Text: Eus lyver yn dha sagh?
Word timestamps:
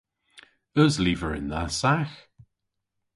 Eus 0.81 0.95
lyver 1.03 1.33
yn 1.39 1.47
dha 1.51 1.63
sagh? 1.79 2.15